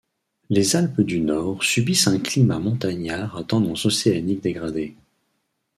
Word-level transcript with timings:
Les 0.49 0.75
Alpes 0.75 1.01
du 1.01 1.19
Nord 1.21 1.61
subissent 1.63 2.07
un 2.07 2.17
climat 2.17 2.57
montagnard 2.57 3.37
à 3.37 3.43
tendance 3.43 3.85
océanique 3.85 4.41
dégradée. 4.41 4.95